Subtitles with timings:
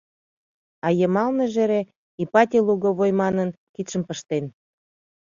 [0.85, 1.81] А йымалныже эре,
[2.23, 4.45] «Ипатий Луговой» манын, кидшым пыштен.